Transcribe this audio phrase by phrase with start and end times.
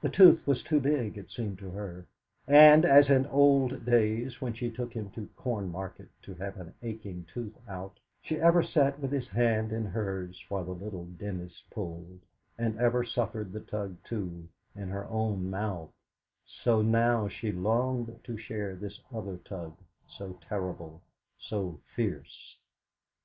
[0.00, 2.04] The tooth was too big, it seemed to her;
[2.48, 7.24] and, as in old days, when she took him to Cornmarket to have an aching
[7.32, 12.18] tooth out, she ever sat with his hand in hers while the little dentist pulled,
[12.58, 15.92] and ever suffered the tug, too, in her own mouth,
[16.44, 19.76] so now she longed to share this other tug,
[20.08, 21.00] so terrible,
[21.38, 22.56] so fierce.